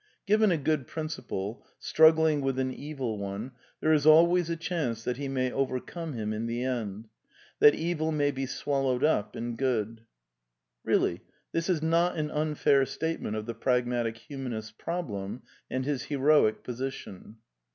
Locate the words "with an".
2.41-2.73